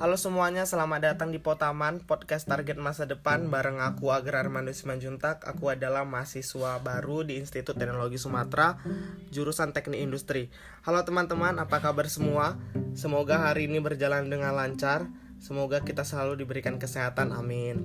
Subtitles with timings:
[0.00, 5.44] Halo semuanya, selamat datang di Potaman, podcast target masa depan bareng aku Agar Armando Simanjuntak.
[5.44, 8.80] Aku adalah mahasiswa baru di Institut Teknologi Sumatera,
[9.28, 10.48] jurusan Teknik Industri.
[10.88, 12.56] Halo teman-teman, apa kabar semua?
[12.96, 15.04] Semoga hari ini berjalan dengan lancar.
[15.36, 17.84] Semoga kita selalu diberikan kesehatan, amin.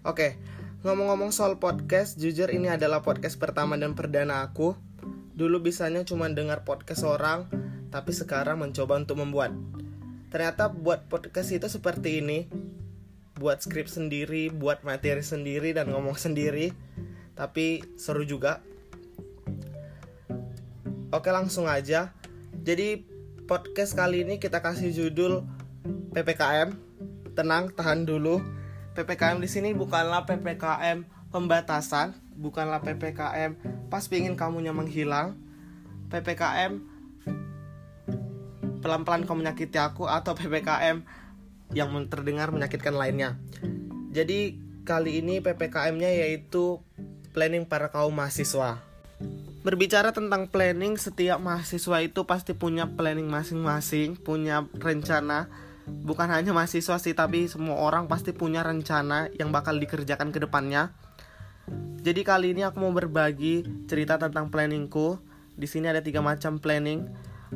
[0.00, 0.40] Oke,
[0.80, 4.80] ngomong-ngomong soal podcast, jujur ini adalah podcast pertama dan perdana aku.
[5.36, 7.52] Dulu bisanya cuma dengar podcast orang,
[7.92, 9.52] tapi sekarang mencoba untuk membuat
[10.34, 12.50] ternyata buat podcast itu seperti ini.
[13.38, 16.74] Buat skrip sendiri buat materi sendiri dan ngomong sendiri.
[17.38, 18.58] Tapi seru juga.
[21.14, 22.10] Oke langsung aja.
[22.66, 23.06] Jadi
[23.46, 25.46] podcast kali ini kita kasih judul
[26.10, 26.74] ppkm
[27.38, 28.42] tenang tahan dulu.
[28.98, 33.54] Ppkm di sini bukanlah ppkm pembatasan bukanlah ppkm
[33.86, 35.38] pas pingin kamunya menghilang.
[36.10, 36.93] Ppkm
[38.84, 41.00] pelan-pelan kau menyakiti aku atau PPKM
[41.72, 43.40] yang terdengar menyakitkan lainnya.
[44.12, 46.84] Jadi kali ini PPKM-nya yaitu
[47.32, 48.84] planning para kaum mahasiswa.
[49.64, 55.48] Berbicara tentang planning, setiap mahasiswa itu pasti punya planning masing-masing, punya rencana.
[55.88, 60.92] Bukan hanya mahasiswa sih, tapi semua orang pasti punya rencana yang bakal dikerjakan ke depannya.
[62.04, 65.16] Jadi kali ini aku mau berbagi cerita tentang planningku.
[65.56, 67.08] Di sini ada tiga macam planning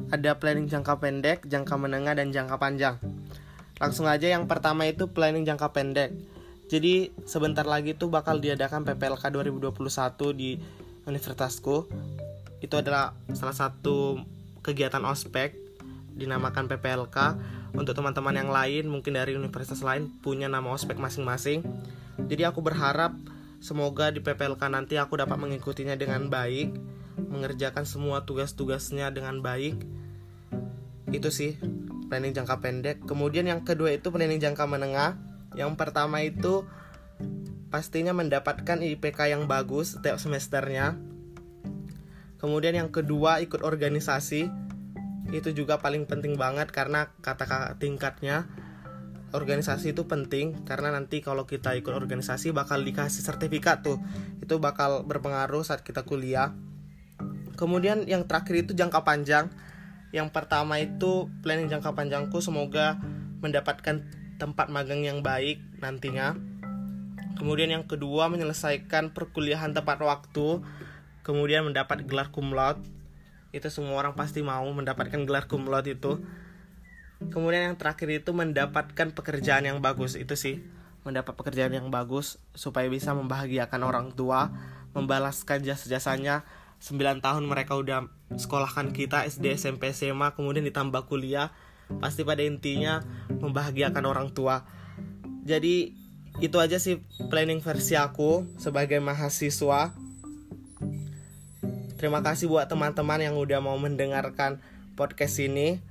[0.09, 2.97] ada planning jangka pendek, jangka menengah, dan jangka panjang.
[3.79, 6.11] Langsung aja yang pertama itu planning jangka pendek.
[6.69, 9.73] Jadi sebentar lagi tuh bakal diadakan PPLK 2021
[10.37, 10.61] di
[11.09, 11.89] universitasku.
[12.61, 14.21] Itu adalah salah satu
[14.61, 15.57] kegiatan ospek
[16.19, 17.17] dinamakan PPLK.
[17.73, 21.63] Untuk teman-teman yang lain mungkin dari universitas lain punya nama ospek masing-masing.
[22.19, 23.15] Jadi aku berharap
[23.63, 29.83] semoga di PPLK nanti aku dapat mengikutinya dengan baik mengerjakan semua tugas-tugasnya dengan baik.
[31.11, 31.59] Itu sih
[32.09, 32.97] planning jangka pendek.
[33.05, 35.21] Kemudian yang kedua itu planning jangka menengah.
[35.55, 36.65] Yang pertama itu
[37.69, 40.97] pastinya mendapatkan IPK yang bagus setiap semesternya.
[42.41, 44.49] Kemudian yang kedua ikut organisasi.
[45.29, 48.49] Itu juga paling penting banget karena kata tingkatnya
[49.37, 50.65] organisasi itu penting.
[50.65, 54.01] Karena nanti kalau kita ikut organisasi bakal dikasih sertifikat tuh.
[54.41, 56.57] Itu bakal berpengaruh saat kita kuliah
[57.59, 59.51] Kemudian yang terakhir itu jangka panjang.
[60.15, 62.97] Yang pertama itu planning jangka panjangku semoga
[63.43, 64.07] mendapatkan
[64.39, 66.39] tempat magang yang baik nantinya.
[67.35, 70.63] Kemudian yang kedua menyelesaikan perkuliahan tepat waktu.
[71.27, 72.87] Kemudian mendapat gelar cum laude.
[73.51, 76.23] Itu semua orang pasti mau mendapatkan gelar cum laude itu.
[77.19, 80.63] Kemudian yang terakhir itu mendapatkan pekerjaan yang bagus itu sih
[81.03, 84.53] mendapat pekerjaan yang bagus supaya bisa membahagiakan orang tua,
[84.93, 86.47] membalaskan jasa-jasanya
[86.79, 88.07] 9 tahun mereka udah
[88.39, 91.51] sekolahkan kita SD, SMP, SMA, kemudian ditambah kuliah,
[91.99, 93.03] pasti pada intinya
[93.33, 94.63] membahagiakan orang tua.
[95.43, 95.97] Jadi
[96.39, 97.03] itu aja sih
[97.33, 99.91] planning versi aku sebagai mahasiswa.
[101.99, 104.63] Terima kasih buat teman-teman yang udah mau mendengarkan
[104.95, 105.83] podcast ini.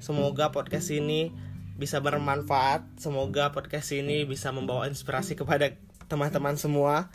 [0.00, 1.28] Semoga podcast ini
[1.76, 2.88] bisa bermanfaat.
[2.96, 5.76] Semoga podcast ini bisa membawa inspirasi kepada
[6.08, 7.12] teman-teman semua.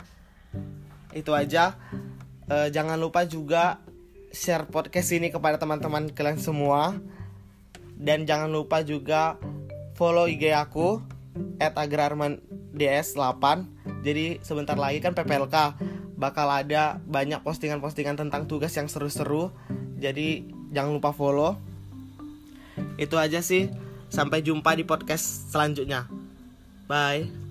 [1.10, 1.74] Itu aja
[2.50, 3.78] uh, jangan lupa juga
[4.32, 6.94] share podcast ini kepada teman-teman kalian semua.
[7.98, 9.38] Dan jangan lupa juga
[9.98, 11.02] follow IG aku
[11.58, 15.56] @agrarmands8 jadi sebentar lagi kan PPLK
[16.18, 19.50] bakal ada banyak postingan-postingan tentang tugas yang seru-seru.
[19.98, 21.58] Jadi jangan lupa follow.
[22.98, 23.70] Itu aja sih.
[24.08, 26.08] Sampai jumpa di podcast selanjutnya.
[26.88, 27.47] Bye